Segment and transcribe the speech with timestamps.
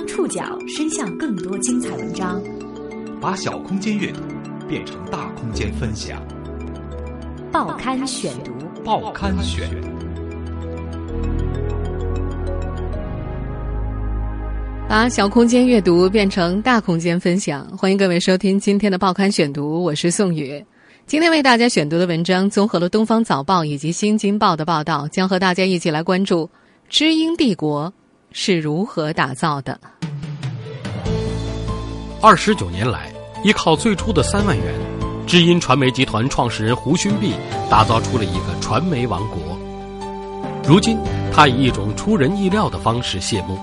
[0.00, 2.42] 将触角伸向更多精彩文章，
[3.20, 4.22] 把小空间阅读
[4.66, 6.26] 变成大空间分享。
[7.52, 8.50] 报刊选读，
[8.82, 9.68] 报刊选。
[14.88, 20.64] 把小空间阅读变成大空间分享，欢迎各位收听今天的报刊选读，我是宋宇。
[21.04, 26.48] 今天为大家选读的文章综合了《东方早报》以及《新京报》的报道，将和大家一起来关注
[26.88, 27.92] 知音帝国。
[28.32, 29.78] 是如何打造的？
[32.22, 33.12] 二十九年来，
[33.42, 34.66] 依靠最初的三万元，
[35.26, 37.34] 知音传媒集团创始人胡勋碧
[37.68, 39.58] 打造出了一个传媒王国。
[40.64, 40.98] 如今，
[41.32, 43.58] 他以一种出人意料的方式谢幕。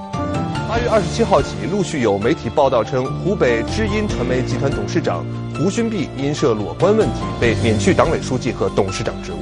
[0.68, 9.38] 八月二十七号起，陆续有媒体报道称，湖北知音传媒集团董事长胡勋碧因涉裸官问题被免去党委书记和董事长职务。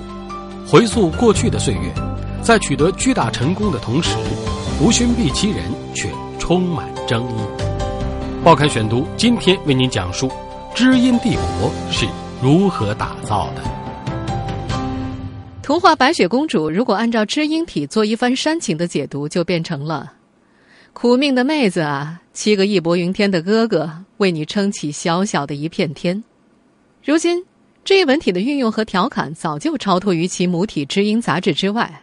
[0.67, 1.91] 回溯过去的岁月，
[2.43, 4.15] 在取得巨大成功的同时。
[4.77, 7.39] 胡勋碧其人却充满争议。
[8.43, 10.29] 报刊选读今天为您讲述
[10.75, 12.05] 知音帝国是
[12.43, 13.63] 如何打造的。
[15.63, 20.11] 童话白雪公主如果按照知音体做一番煽情的解读，就变成了：
[20.91, 26.21] 苦命的妹子啊，七个义薄云天的哥哥为你撑起小小的一片天。
[27.01, 27.41] 如今
[27.85, 32.01] 这一文体的运用和调侃早就超脱于其母体知音杂志之外。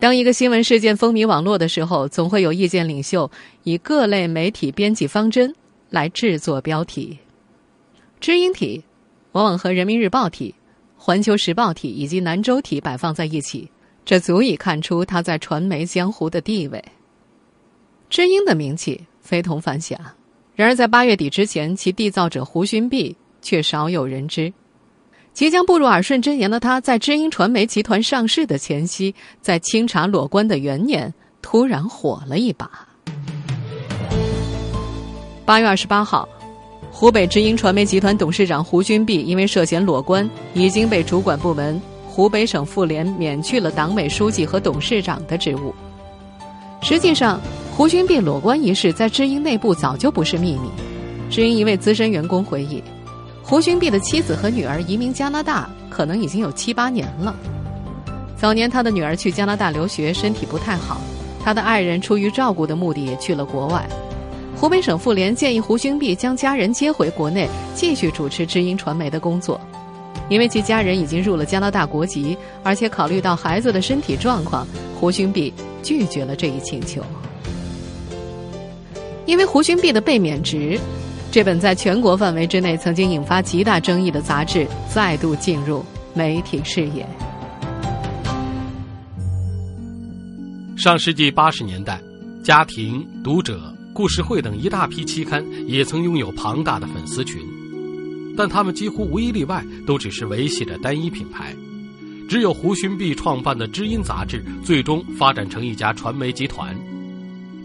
[0.00, 3.30] 当一个新闻事件风靡网络的时候，总会有意见领袖
[3.64, 5.54] 以各类媒体编辑方针
[5.90, 7.18] 来制作标题。
[8.18, 8.82] 知音体
[9.32, 10.54] 往往和人民日报体、
[10.96, 13.70] 环球时报体以及南州体摆放在一起，
[14.02, 16.82] 这足以看出它在传媒江湖的地位。
[18.08, 20.00] 知音的名气非同凡响，
[20.54, 24.50] 然而在八月底之前，其缔造者胡勋碧却少有人知。
[25.32, 32.68] 即将步入耳顺之年的他，在知音传媒集团上市的前夕，在清查裸官的元年，突然火了一把。
[35.44, 36.28] 八月二十八号，
[36.90, 45.74] 湖北知音传媒集团董事长胡军碧因为涉嫌裸官，已经被主管部门湖北省妇联免去了党委书记和董事长的职务。
[46.82, 47.40] 实际上，
[47.74, 50.68] 胡军碧裸官一事在知音内部早就不是秘密。
[51.30, 52.82] 知音一位资深员工回忆。
[53.42, 57.34] 胡勋碧的妻子和女儿移民加拿大，可能已经有七八年了。
[58.36, 61.00] 早年他的女儿去加拿大留学，身体不太好，
[61.42, 63.84] 他的爱人出于照顾的目的也去了国外。
[64.56, 69.60] 湖北省妇联建议胡勋碧将家人接回国内，继续主持知音传媒的工作，
[70.28, 74.66] 因为其家人已经入了加拿大国籍，而且考虑到孩子的身体状况，
[74.98, 75.52] 胡勋碧
[75.82, 77.02] 拒绝了这一请求。
[79.26, 80.78] 因为胡勋碧的被免职。
[81.32, 87.06] 这本在全国范围之内曾经引发极大争议的杂志，再度进入媒体视野。
[90.76, 92.00] 上世纪八十年代，
[92.42, 93.58] 《家庭》《读者》
[93.92, 97.40] 《故事会》等一大批期刊也曾拥有庞大的粉丝群，
[98.36, 101.54] 但他们几乎无一例外都只是维系着单一品牌。
[102.28, 106.76] 只有胡勋碧创办的《知音》杂志，最终发展成一家传媒集团。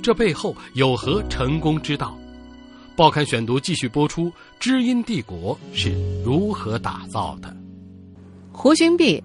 [0.04, 2.16] 这背后有何成功之道？
[2.96, 5.92] 报刊选读继续播出，《知音帝国是
[6.24, 7.50] 如何打造的》。
[8.54, 9.22] 胡勋弼，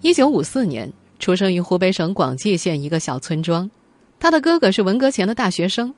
[0.00, 3.70] 一九五四年出生于湖北省广济县一个小村庄，
[4.18, 5.94] 他的哥哥是文革前的大学生。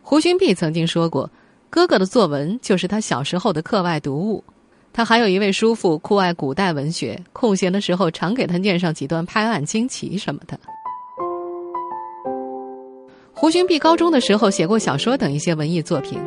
[0.00, 1.30] 胡勋弼曾经说过，
[1.68, 4.42] 哥哥的作文就是他小时候的课外读物。
[4.94, 10.58] 他还有一位叔父，酷爱古代文学，空闲的时候常给他念上几段拍案惊奇什么的。
[13.34, 16.18] 胡勋弼高中的时候写过小说等一些文艺作品。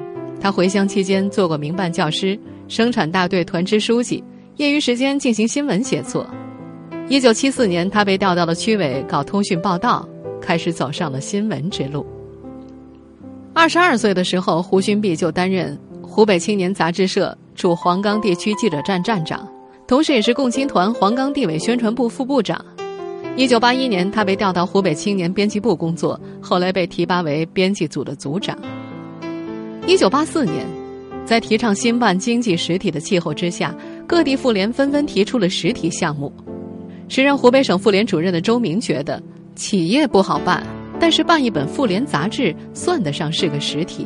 [0.41, 4.23] 他回乡期间做过民办教师、生产大队团支书记，
[4.55, 6.25] 业余时间进行新闻写作。
[7.09, 10.07] 一九七四年，他被调到了区委搞通讯报道，
[10.39, 12.05] 开始走上了新闻之路。
[13.53, 19.45] 二十二岁的时候，胡勋碧就担任湖北青年杂志社驻黄冈地区记者站站长，
[19.87, 22.63] 同时也是共青团黄冈地委宣传部副部长。
[23.35, 28.57] 一九八一年，他被调到湖北青年编辑部工作，后来被提拔为编辑组的组长。
[29.87, 30.65] 一九八四年，
[31.25, 33.73] 在提倡新办经济实体的气候之下，
[34.05, 36.31] 各地妇联纷纷提出了实体项目。
[37.07, 39.21] 时任湖北省妇联主任的周明觉得，
[39.55, 40.63] 企业不好办，
[40.99, 44.05] 但是办一本妇联杂志算得上是个实体，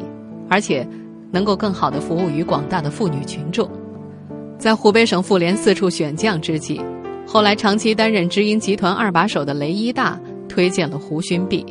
[0.50, 0.88] 而且
[1.32, 3.70] 能够更好的服务于广大的妇女群众。
[4.58, 6.80] 在湖北省妇联四处选将之际，
[7.28, 10.18] 后来长期担任知音集团二把手的雷一大
[10.48, 11.66] 推荐了胡勋碧。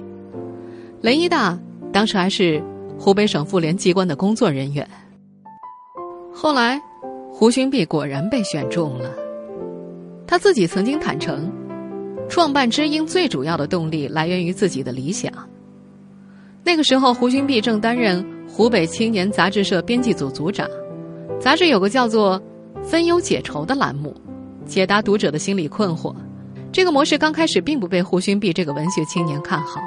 [1.00, 1.58] 雷一大
[1.90, 2.62] 当时还是。
[3.02, 4.88] 湖北省妇联机关的工作人员。
[6.32, 6.80] 后来，
[7.32, 9.10] 胡勋碧果然被选中了。
[10.24, 11.50] 他自己曾经坦诚，
[12.28, 15.32] 创办知音最主要的动力来源于自己的理想。
[16.62, 20.70] 那个时候，胡勋弼正担任湖北青年杂志社编辑组组长，
[21.40, 22.40] 杂志有个叫做
[22.84, 24.14] “分忧解愁”的栏目，
[24.64, 26.14] 解答读者的心理困惑。
[26.70, 29.80] 这个模式刚开始并不被胡勋弼这个文学青年看好。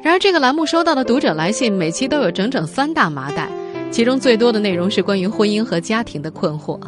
[0.00, 3.48] 然而，这个栏目收到的读者来信，每期都有整整三大麻袋，
[3.90, 6.78] 其中最多的内容是关于婚姻和家庭的困惑。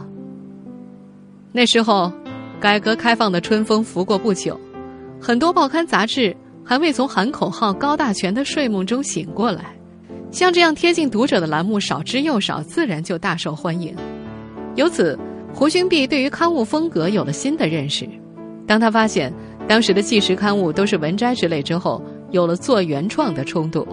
[1.53, 2.12] 那时候，
[2.61, 4.59] 改革开放的春风拂过不久，
[5.21, 9.65] 很多报刊杂志还未从喊口号、高大全的睡梦中醒过来。
[10.31, 13.93] 像这样贴近读者的栏目少之又少，自然就大受欢迎。
[14.77, 15.19] 由此，
[15.53, 18.09] 胡勋弼对于刊物风格有了新的认识。
[18.69, 19.33] 当他发现
[19.67, 23.87] 当时的纪实刊物都是文摘之类之后，有了做原创的冲动。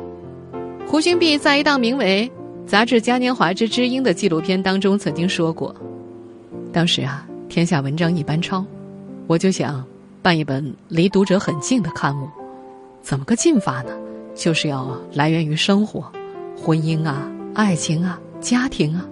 [0.88, 2.30] 胡勋弼在一档名为
[2.68, 5.76] 《杂志嘉年华之知音》的纪录片当中曾经说过
[6.72, 8.66] ：“当时啊，天下文章一般抄，
[9.28, 9.84] 我就想
[10.22, 12.28] 办一本离读者很近的刊物。
[13.02, 13.92] 怎么个近法呢？
[14.36, 16.12] 就是要来源于生活，
[16.56, 19.06] 婚姻啊、爱情啊、家庭啊。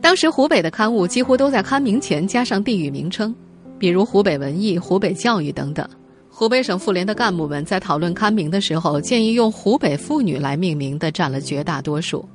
[0.00, 3.34] 当时湖北的刊物几乎都在刊名前加上地域名称。”
[3.78, 5.88] 比如湖北文艺、湖北教育等等，
[6.40, 12.26] 湖北省妇联的干部们在讨论刊名的时候，建议用湖北妇女来命名的占了绝大多数。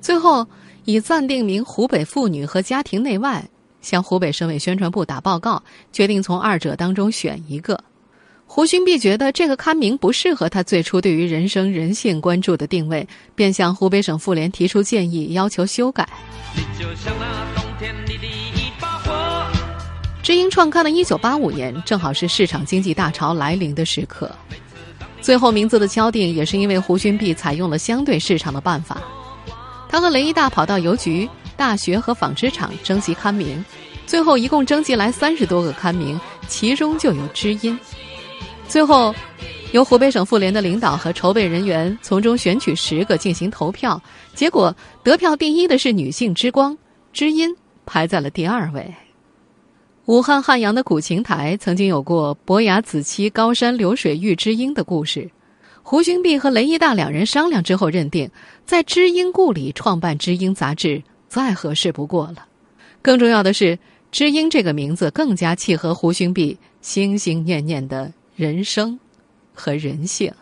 [0.00, 0.46] 最后
[0.86, 3.46] 以暂定名湖北妇女和家庭内外，
[3.82, 5.62] 向湖北省委宣传部打报告，
[5.92, 7.78] 决定从二者当中选一个。
[8.46, 16.08] 胡勋弼觉得这个刊名不适合他最初对于人生人性关注的定位，便向湖北省妇联提出建议，要求修改。
[16.56, 18.39] 你就像那冬天里的
[20.22, 24.30] 知音创刊的一九八五年，正好是市场经济大潮来临的时刻。
[25.20, 29.00] 最后名字的敲定，也是因为胡勋弼采用了相对市场的办法。
[29.88, 33.64] 他和雷一大跑到邮局、大学和纺织厂征集刊名，
[34.06, 37.78] 最后一共征集来三十多个刊名，其中就有知音。
[38.68, 39.14] 最后，
[39.72, 44.00] 由湖北省妇联的领导和筹备人员从中选取十个进行投票，
[44.34, 46.76] 结果得票第一的是女性之光，
[47.12, 47.48] 知音
[47.84, 48.94] 排在了第二位。
[50.10, 55.30] 武汉汉阳的古琴台曾经有过“伯牙子期高山流水遇知音”的故事。
[55.84, 58.28] 胡勋弼和雷一大两人商量之后，认定
[58.66, 62.44] 在知音故里创办《知音》杂志再合适不过了。
[63.00, 63.78] 更重要的是
[64.10, 68.98] ，“知音”这个名字更加契合胡勋弼心心念念的人生
[69.54, 70.32] 和人性。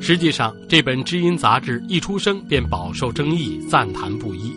[0.00, 4.52] 实际上，这本《知音》杂志一出生便饱受争议，赞叹不一。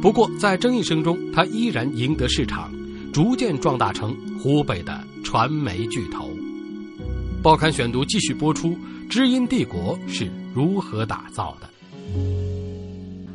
[0.00, 2.72] 不过，在争议声中，他依然赢得市场，
[3.12, 6.30] 逐渐壮大成湖北的传媒巨头。
[7.42, 8.74] 报刊选读继续播出：
[9.10, 11.68] 知音帝国是如何打造的？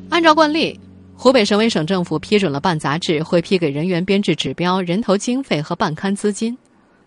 [0.10, 0.80] 按照惯例，
[1.16, 6.58] 湖北省委省政府批准了办杂志，会批给人员编制指标、人头经费和办刊资金。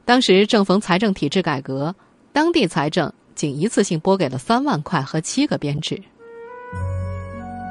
[0.05, 1.93] 当时正逢财政体制改革，
[2.33, 6.01] 当地财政仅一次性拨给了三万块和七个编制。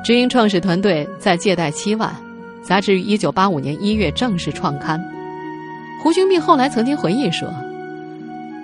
[0.03, 2.15] 知音创始团队在借贷七万，
[2.63, 5.03] 杂志于一九八五年一月正式创刊。
[6.01, 7.49] 胡勋弼后来曾经回忆说：“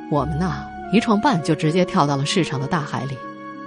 [0.09, 3.17] 我们呐，一创办就直接跳到了市场的大海里。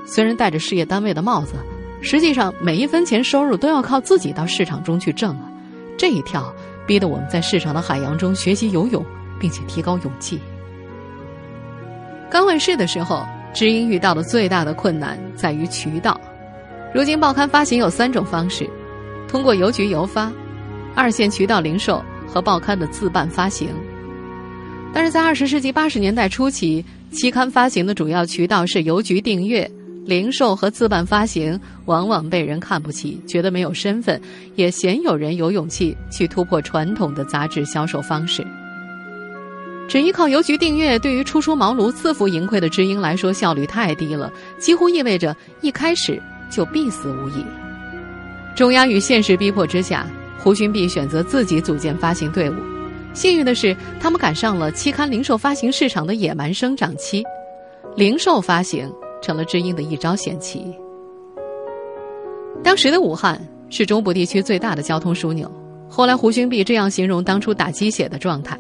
[0.07, 1.55] 虽然戴着事业单位的帽子，
[2.01, 5.51] 实际上每一分钱收入都要靠自己到市场中去挣啊。
[5.99, 6.51] 这一跳，
[6.87, 9.05] 逼得我们在市场的海洋中学习游泳，
[9.39, 10.41] 并且提高勇气。”
[12.31, 16.19] 刚问世的时候，知音遇到的最大的困难在于渠道。
[16.97, 18.67] 如今报刊发行有三种方式：
[19.29, 20.33] 通过邮局邮发、
[20.95, 23.69] 二线渠道零售和报刊的自办发行。
[24.95, 29.71] 但是在二十世纪八十年代初期，期刊发行的主要渠道是邮局订阅、
[30.07, 34.19] 零售和自办发行，往往被人看不起，觉得没有身份，
[34.55, 38.43] 也鲜有人有勇气去突破传统的杂志销售方式。
[39.87, 46.19] 只依靠邮局订阅，对于初出茅庐、自负盈亏的知音来说，效率太低了，几乎意味着一开始。
[46.51, 47.45] 就必死无疑。
[48.55, 50.07] 重压与现实逼迫之下，
[50.39, 52.55] 胡勋弼选择自己组建发行队伍。
[53.13, 57.25] 幸运的是，他们赶上了期刊零售发行市场的野蛮生长期，
[57.97, 58.91] 零售发行
[59.23, 60.75] 成了知音的一招险棋。
[62.63, 65.51] 当时的武汉是中部地区最大的交通枢纽。
[65.89, 68.59] 后来，胡勋弼这样形容当初打鸡血的状态：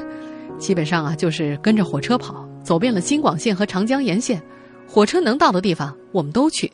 [0.58, 4.42] 基本上啊，就是跟着火车跑，走遍了京广线和长江沿线，
[4.86, 6.70] 火车能到的地方我们都去。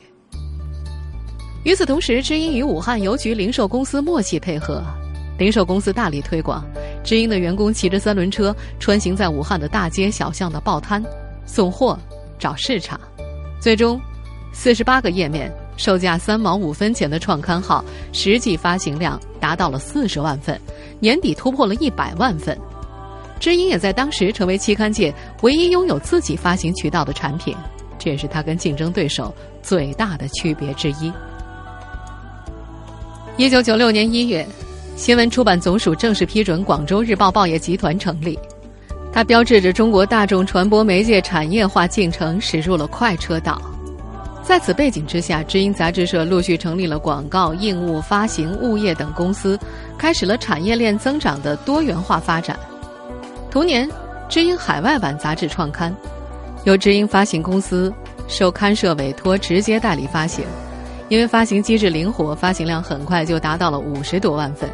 [1.63, 4.83] 与此同时，知音与武汉邮局零售公司默契配合，
[5.37, 6.65] 零售公司大力推广。
[7.03, 11.03] 知音的员工骑着三轮车穿行在武汉的大街小巷的报摊，
[11.45, 11.97] 送货、
[12.39, 12.99] 找市场。
[13.59, 14.01] 最终，
[14.51, 20.59] 四十八个页面、售价三毛五分钱的创刊号，实际发行量达到了四十万份，
[20.99, 22.57] 年底突破了一百万份。
[23.39, 25.13] 知音也在当时成为期刊界
[25.43, 27.55] 唯一拥有自己发行渠道的产品，
[27.99, 31.11] 这也是它跟竞争对手最大的区别之一。
[33.41, 34.45] 一九九六年一月，
[34.95, 38.37] 新闻出版总署正式批准广州日报报业集团成立，
[39.11, 43.59] 它标志着中国大众传播媒介产业化进程驶入了快车道。
[44.43, 49.57] 在此背景之下，知音杂志社陆续成立了广告、印务、发行、物业等公司，
[49.97, 52.55] 开始了产业链增长的多元化发展。
[53.49, 53.89] 同年，
[54.29, 55.91] 知音海外版杂志创刊，
[56.63, 57.91] 由知音发行公司
[58.27, 60.45] 受刊社委托直接代理发行。
[61.11, 64.69] 因为发行机制灵活，发行量很快就达到了五十多万份。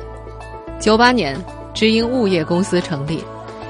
[0.80, 1.36] 九八年，
[1.74, 3.24] 知音物业公司成立。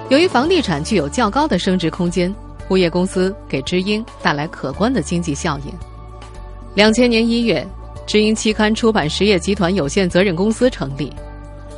[0.09, 2.35] 由于房地产具有较高的升值空间，
[2.69, 5.73] 物业公司给知音带来可观的经济效应。
[6.75, 7.65] 两千年一月，
[8.05, 11.09] 知音期刊出版实业集团有限责任公司成立。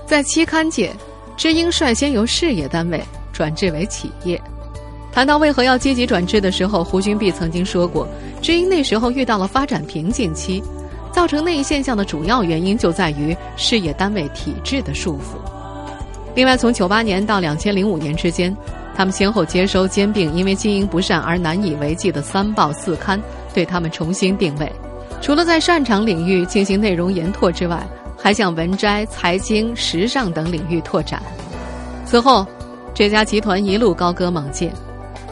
[0.08, 0.92] 在期刊界，
[1.38, 3.00] 知音率先由事业单位。
[3.32, 4.42] 转制为企业。
[5.12, 8.08] 谈到为何要积极转制的时候，胡勋弼曾经说过
[8.42, 10.62] ：“知音那时候遇到了发展瓶颈期，
[11.12, 15.38] 造成那一现象的主要原因就在于事业单位体制的束缚。”
[16.36, 18.56] 另外，从九八年到两千零五年之间，
[18.96, 23.22] 他们先后接收兼并因为经营不善而难以为继的三报四刊，
[23.54, 24.72] 对他们重新定位。
[25.22, 27.86] 除了在擅长领域进行内容研拓之外，
[28.18, 31.22] 还向文摘、财经、时尚等领域拓展。
[32.06, 32.46] 此后。
[32.92, 34.70] 这家集团一路高歌猛进。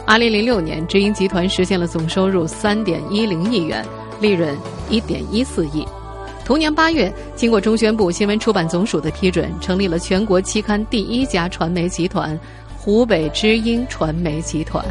[0.06, 3.84] 二零零六年，知音集团实现了总收入三点一零亿元，
[4.20, 4.56] 利润
[4.88, 5.86] 一点一四亿。
[6.44, 12.38] 同年八月，经过中宣部新闻出版总署的批准，成立了全国期刊第一家传媒集团——
[12.78, 14.82] 湖北知音传媒集团。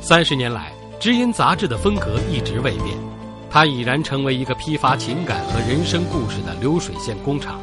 [0.00, 2.96] 三十年来，知音杂志的风格一直未变，
[3.50, 7.60] 它已然成为一个批发情感和人生故事的流水线工厂。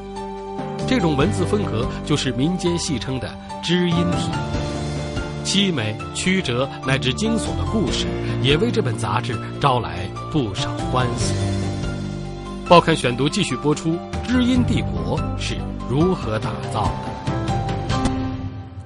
[0.88, 3.30] 这种文字风格就是民间戏称的
[3.64, 4.30] “知音体”，
[5.48, 8.06] 凄美、曲折乃至惊悚的故事，
[8.44, 10.00] 也为这本杂志招来
[10.30, 11.34] 不少欢喜。
[12.68, 15.56] 报刊选读继续播出：知音帝国是
[15.90, 18.02] 如何打造的？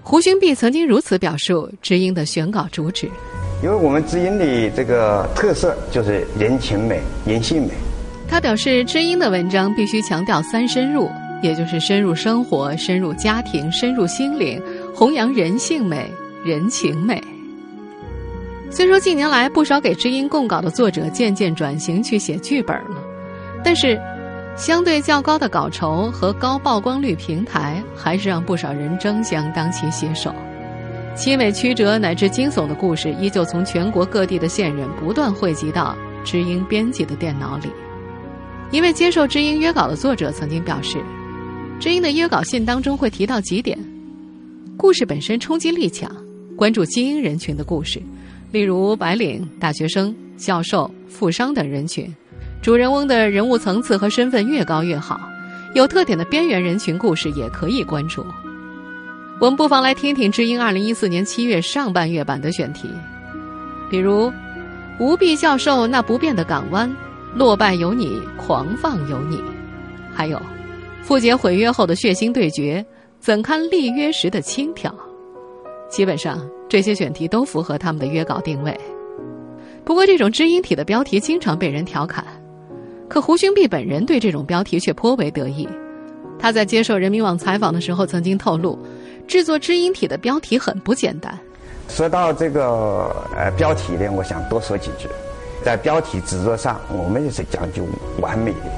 [0.04, 3.10] 胡勋弼曾经如此表述知音的选稿主旨：
[3.64, 7.70] 因为我们知音的这个特色就是人情美、人性美。
[8.30, 11.10] 他表示，知音的文章必须强调三深入。
[11.42, 14.62] 也就是深入生活、深入家庭、深入心灵，
[14.94, 16.08] 弘扬人性美、
[16.44, 17.22] 人情美。
[18.70, 23.04] 虽说近年来不少给知音供稿的作者渐渐转型去写剧本了，
[23.64, 24.00] 但是
[24.56, 30.34] 相对较高的稿酬和高曝光率平台，还是让不少人争相当其写手。
[31.16, 37.70] 凄美曲折乃至惊悚的故事，依旧从全国各地的线人不断汇集到知音编辑的电脑里。
[38.72, 40.98] 一位接受知音约稿的作者曾经表示。
[41.80, 43.76] 知音的约稿信当中会提到几点：
[44.78, 46.16] 故事本身冲击力强，
[46.62, 48.00] 关注精英人群的故事，
[48.52, 52.06] 例如白领、大学生、教授、富商等人群；
[52.62, 55.20] 主人翁的人物层次和身份越高越好。
[55.74, 58.24] 有特点的边缘人群故事也可以关注。
[59.40, 62.88] 我们不妨来听听知音二零一四年七月上半月版的选题，
[63.90, 64.32] 比如
[65.00, 66.96] 吴碧教授那不变的港湾，
[67.34, 69.42] 落败有你，狂放有你，
[70.14, 70.40] 还有。
[71.02, 72.86] 傅杰毁约后的血腥对决，
[73.20, 74.94] 怎堪立约时的轻佻？
[75.92, 78.76] 基本上这些选题都符合他们的约稿定位。
[79.84, 82.24] 不过，这种知音体的标题经常被人调侃，
[83.10, 85.68] 可胡勋弼本人对这种标题却颇为得意。
[86.40, 88.80] 他在接受人民网采访的时候曾经透露，
[89.28, 91.38] 制作知音体的标题很不简单。
[91.90, 95.10] 说到这个呃标题呢，我想多说几句。
[95.64, 97.86] 在标题制作上，我们也是讲究
[98.20, 98.72] 完美的。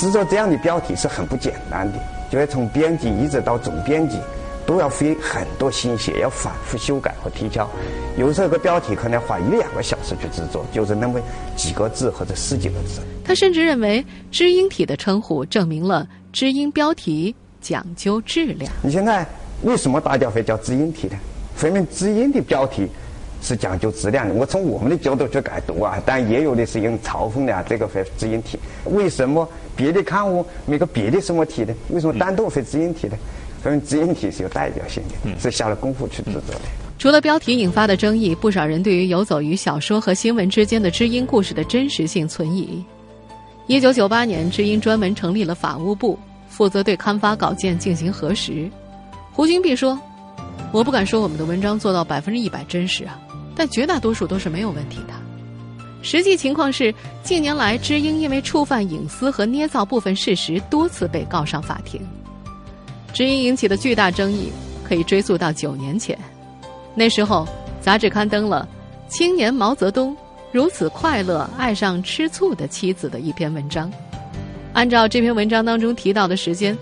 [0.00, 1.98] 制作这样的标题是很不简单的，
[2.30, 4.18] 就要从编辑一直到总编辑，
[4.66, 7.68] 都要费很多心血，要反复修改和提交。
[8.16, 11.20] 有时候个标题可能花一两个小时去制作，就是那么
[11.56, 13.00] 几个字或者十几个字。
[13.24, 18.70] 他甚至认为“知音体”的称呼证明了知音标题讲究质量。
[18.82, 19.26] 你现在
[19.62, 21.16] 为什么大家会叫知音体呢？
[21.56, 22.88] 说明知音的标题。
[23.46, 24.32] 是讲究质量的。
[24.32, 27.62] 我从我们的角度去改读啊，但也有的是用嘲讽的啊。
[27.68, 31.74] 这个会知音体，为什么别的刊物没个别的什么体呢？
[31.90, 33.18] 为什么单独会知音体呢？
[33.64, 36.60] 说明知音体是有代表性的，是下了功夫去制作的。
[36.98, 42.84] 除了标题引发的争议，不少人对于游走于小说和新闻之间的知音故事的真实性存疑。
[43.66, 48.70] 一九九八年，知音专门成立了法务部，负责对刊发稿件进行核实。
[49.32, 49.98] 胡金碧说
[50.70, 53.18] ：“我不敢说我们的文章做到百分之一百真实啊。”
[53.56, 55.14] 但绝大多数都是没有问题的。
[56.02, 61.98] 实际情况是，近年来知音因为触犯隐私和捏造部分事实，多次被告上法庭。
[63.14, 64.50] 知音引起的巨大争议
[64.82, 66.18] 可以追溯到九年前，
[66.96, 67.46] 那时候
[67.80, 68.68] 杂志刊登了
[69.10, 70.16] 《青年毛泽东
[70.50, 73.90] 如此快乐爱上吃醋的妻子》的一篇文章。
[74.72, 76.76] 按照这篇文章当中提到的时间，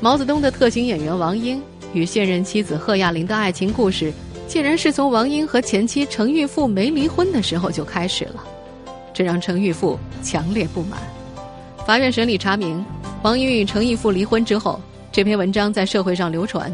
[0.00, 1.60] 毛泽东的特型演员王英
[1.92, 4.12] 与现任妻子贺亚玲的爱情故事，
[4.46, 8.44] 竟然是从王英和前妻程玉富没离婚的时候就开始了。
[9.12, 11.00] 这让程玉富强烈不满。
[11.84, 12.84] 法院审理查明，
[13.22, 14.80] 王英与程玉富离婚之后，
[15.12, 16.72] 这篇文章在社会上流传，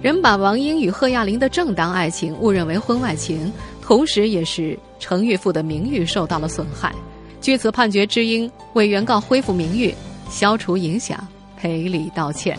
[0.00, 3.52] 人把王英与贺亚玲的正当爱情误认为婚外情，
[3.82, 6.94] 同时也是程玉富的名誉受到了损害。
[7.40, 9.92] 据此判决，知音为原告恢复名誉、
[10.30, 11.26] 消除影响、
[11.56, 12.56] 赔礼道歉。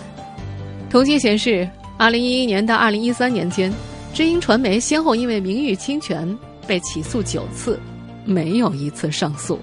[0.89, 1.65] 统计显示，
[1.97, 3.73] 二零一一年到二零一三年间，
[4.13, 7.79] 知音传媒先后因为名誉侵权被起诉九次。
[8.27, 9.59] 没有一次胜诉。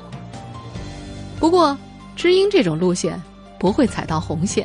[1.40, 1.76] 不过，
[2.14, 3.20] 知音这种路线
[3.58, 4.64] 不会踩到红线，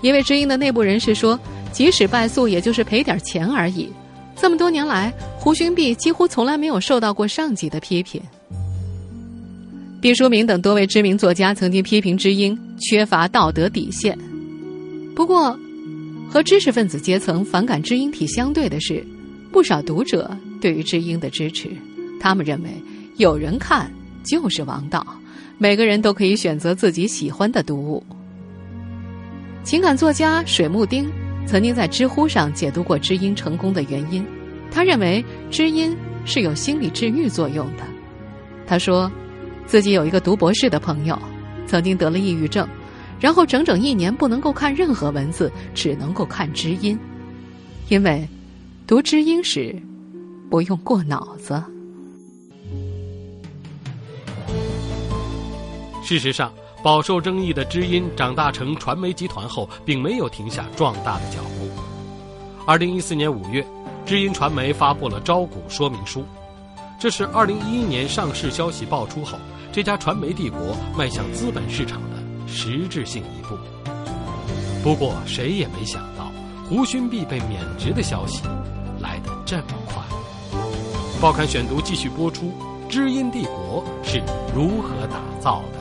[0.00, 1.38] 因为知音的内部人士说，
[1.72, 3.88] 即使败诉，也就是赔点钱而已。
[4.36, 8.22] 这么多年来，胡勋碧几乎从来没有受到过上级的批评。
[10.00, 14.16] 毕淑敏等多位知名作家曾经批评知音缺乏道德底线。
[15.16, 15.58] 不过，
[16.30, 19.04] 和知识分子阶层反感知音体相对的是，
[19.50, 21.68] 不少读者对于知音的支持，
[22.20, 22.70] 他们认为。
[23.16, 23.92] 有人看
[24.24, 25.04] 就是王道，
[25.58, 28.00] 每个人都可以选择自己喜欢的读物。
[29.68, 31.12] 情感作家水木丁
[31.46, 34.24] 曾经在知乎上解读过知音成功的原因，
[34.70, 35.94] 他认为知音
[36.24, 37.82] 是有心理治愈作用的。
[38.66, 39.12] 他说，
[39.66, 41.20] 自己有一个读博士的朋友，
[41.66, 42.66] 曾经得了抑郁症，
[43.20, 46.98] 然后整整一年不能够看任何文字，只能够看知音，
[47.90, 48.26] 因为
[48.86, 49.76] 读知音时
[50.48, 51.62] 不用过脑子。
[56.02, 56.50] 事实上，
[56.82, 61.68] 饱受争议的知音长大成传媒集团后，并没有停下壮大的脚步。
[62.66, 63.66] 二零一四年五月，
[64.06, 66.24] 知音传媒发布了招股说明书，
[66.98, 69.36] 这是二零一一年上市消息爆出后，
[69.72, 73.56] 这家传媒帝国迈向资本市场的实质性一步。
[74.84, 76.30] 不过，谁也没想到
[76.68, 78.42] 胡勋碧被免职的消息
[79.00, 79.96] 来得这么快。
[81.20, 82.52] 报刊选读继续播出：
[82.88, 84.22] 知音帝国是
[84.54, 85.77] 如何打造的？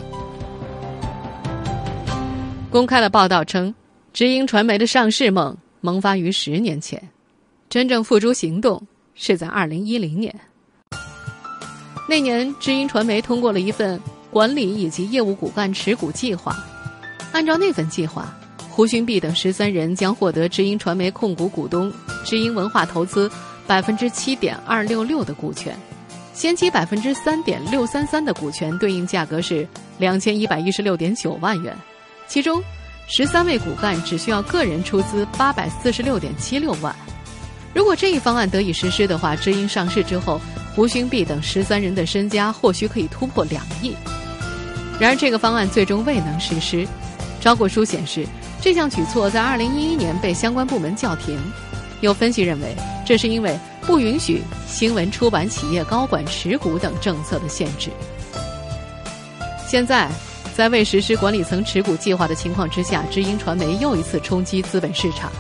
[2.69, 3.73] 公开了报道称，
[4.13, 7.01] 知音传媒的上市梦萌发于十年前，
[7.69, 10.33] 真正付诸行动是在二零一零年。
[12.09, 13.99] 那年，知音传媒通过了一份
[14.29, 16.55] 管理以及业务骨干持股计划。
[17.31, 18.35] 按照那份计划，
[18.69, 21.91] 胡勋碧等十三人将获得知音传媒控股股东
[22.25, 23.31] 知音文化投资
[23.65, 25.75] 百分之七点二六六的股权，
[26.33, 29.65] 先期百分之三点六三三的股权对应价格是
[29.97, 31.75] 两千一百一十六点九万元。
[32.27, 32.61] 其中，
[33.07, 36.93] 十三位骨干只需要个人出资八百四十六点七六万。
[37.73, 40.41] 如果这一方案得以实施的话，知音上市之后，
[40.75, 43.95] 胡勋碧等十三人的身家或许可以突破两亿。
[44.99, 46.85] 然而，这个方案最终未能实施。
[47.39, 48.27] 招股书显示，
[48.59, 51.39] 这项举措在二零一一年被相关部门叫停。
[52.01, 57.89] 有分析认为，这是因为不允许新闻出版企业高管持股等政策的限制。
[59.65, 60.09] 现在。
[60.57, 65.31] 在未实施管理层持股计划的情况之下，知音传媒又一次冲击资本市场。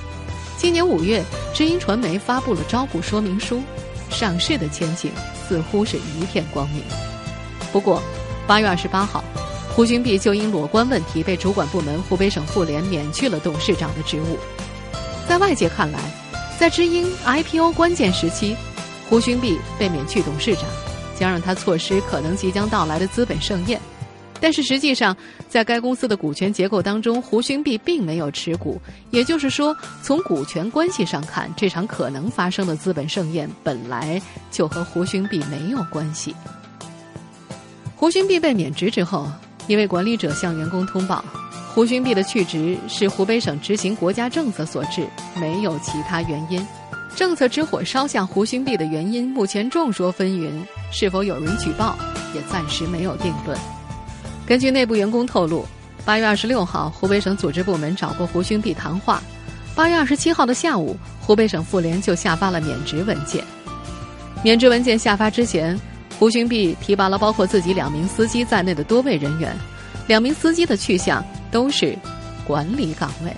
[0.57, 1.23] 今年五月，
[1.55, 3.59] 知音传媒发布了招股说明书，
[4.11, 5.09] 上市的前景
[5.49, 6.83] 似乎是一片光明。
[7.71, 7.99] 不过，
[8.45, 9.23] 八月二十八号，
[9.75, 14.37] 胡军碧就因裸官问题被主管部门湖北省妇联免去了董事长的职务。
[15.27, 15.99] 在外界看来，
[16.59, 18.55] 在知音 IPO 关键时期，
[19.09, 20.65] 胡军碧被免去董事长，
[21.19, 23.81] 将让他错失可能即将到来的资本盛宴。
[24.39, 25.15] 但是实际上，
[25.49, 28.79] 在该公司的股权结构当中，胡勋碧并没有持股。
[29.09, 34.21] 也就是说，从股权关系上看，这场可能发生的资本盛宴本来
[34.51, 36.35] 就和胡勋碧没有关系。
[37.95, 39.27] 胡勋碧被免职之后，
[39.65, 41.25] 一位管理者向员工通报，
[41.73, 45.07] 胡勋碧的去职是湖北省执行国家政策所致，
[45.39, 46.63] 没有其他原因。
[47.15, 50.51] 政策之火烧向胡勋碧的原因，目前众说纷纭，
[50.91, 51.97] 是否有人举报，
[52.35, 53.57] 也暂时没有定论。
[54.47, 55.65] 根据内部员工透露，
[56.05, 59.21] 八月二十六号，湖北省组织部门找过胡勋碧谈话。
[59.75, 63.43] 八月二十七号的下午，湖北省妇联就下发了免职文件。
[64.41, 65.77] 免职文件下发之前，
[66.17, 69.53] 胡勋碧提拔了包括自己两名司机在内的多位人员，
[70.07, 71.93] 两名司机的去向都是
[72.45, 73.31] 管理岗位。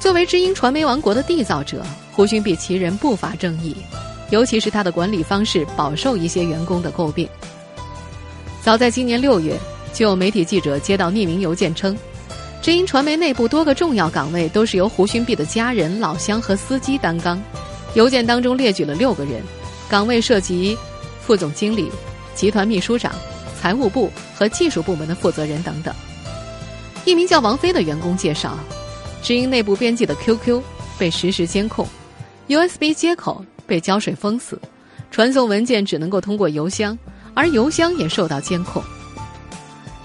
[0.00, 3.76] 作为知音传媒王国的缔造者，胡勋碧其人不乏争议。
[4.30, 7.28] 尤其是他的管理方式饱受一些员工的诟病。
[8.64, 9.60] 早在今年六月，
[9.92, 11.94] 就有媒体记者接到匿名邮件称，
[12.62, 17.38] 知音传媒内部多个重要岗位都是由胡勋碧的家人、老乡和司机担纲。
[17.92, 19.42] 邮件当中列举了六个人，
[19.86, 20.74] 岗位涉及
[21.20, 21.92] 副总经理、
[22.34, 23.12] 集团秘书长、
[23.60, 25.94] 财务部和技术部门的负责人等等。
[27.04, 28.58] 一名叫王飞的员工介绍，
[29.22, 30.62] 知音内部编辑的 QQ
[30.98, 31.86] 被实时监控
[32.48, 34.58] ，USB 接口被胶水封死，
[35.10, 36.98] 传送文件只能够通过邮箱。
[37.34, 38.82] 而邮箱也受到监控。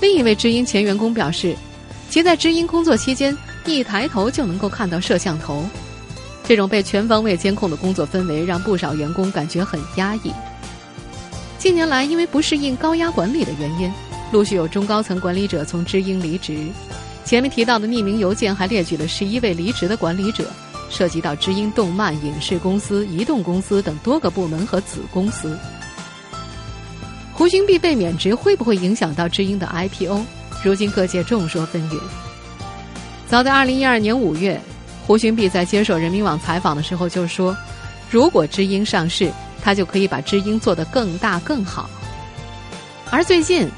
[0.02, 1.56] 另一位知音前员工表示，
[2.10, 5.64] 其在知音工作期间，一抬头就能够看到摄像头。
[6.44, 10.34] 这种被全方位监控的工作氛围，让不少员工感觉很压抑。
[11.60, 13.92] 近年来，因为不适应高压管理的原因，
[14.32, 16.68] 陆续有中高层管理者从知音离职。
[17.26, 20.50] 前面提到的匿名邮件还列举了十一位离职的管理者，
[20.90, 25.56] 涉及到知音动漫、影视公司、移动公司等多个部门和子公司。
[27.40, 30.22] 胡勋碧被免职会不会影响到知音的 IPO？
[30.62, 31.98] 如今各界众说纷纭。
[33.30, 34.60] 早在二零一二年五月，
[35.08, 37.56] 胡勋碧在接受人民网采访的时候就说
[38.12, 39.32] ：“如果知音上市，
[39.64, 41.90] 他就可以把知音做得更大更好。”
[43.10, 43.70] 而最近，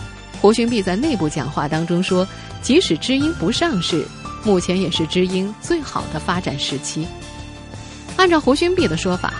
[0.41, 2.27] 胡勋碧在内部讲话当中说
[2.63, 4.03] ：“即使知音不上市，
[4.43, 7.07] 目前也是知音最好的发展时期。”
[8.17, 9.35] 按照胡勋碧的说法，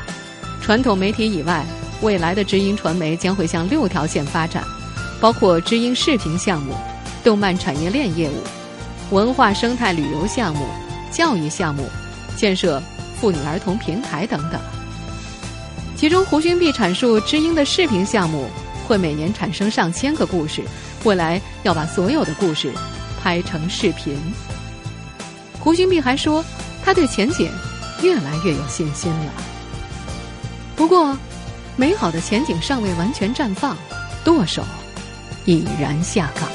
[0.62, 1.66] 传统媒体以外。
[2.02, 4.64] 未来的知音传媒将会向六条线发展，
[5.20, 6.74] 包括知音视频项目、
[7.24, 10.66] 动漫产业链业务、文化生态旅游项目、
[11.12, 11.88] 教育项目、
[12.36, 12.82] 建设
[13.20, 14.60] 妇女儿童平台等等。
[15.96, 18.50] 其中，胡勋碧阐述，知音的视频项目
[18.88, 20.64] 会每年产生上千个故事，
[21.04, 22.72] 未来要把所有的故事
[23.22, 24.18] 拍成视频。
[25.60, 26.44] 胡勋碧还说，
[26.84, 27.52] 他对前景
[28.02, 29.32] 越来越有信心了。
[30.76, 31.16] 不过，
[31.78, 33.76] 美好的前景尚未完全绽放，
[34.24, 34.62] 舵手
[35.46, 36.48] 已然下岗。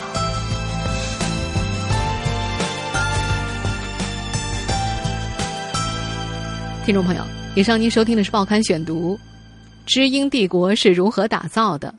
[6.85, 7.25] 听众朋友，
[7.57, 9.15] 以上您收听的是《报刊选读》，
[9.87, 11.93] 知音帝国是如何打造的？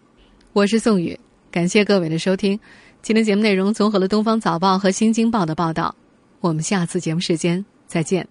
[0.54, 1.20] 我是宋宇，
[1.52, 2.60] 感谢各位的收听。
[3.02, 5.94] 今天节目内容综合了《东方早报》和《新京报》的报道。
[6.40, 8.28] 我们下次节目时间再见。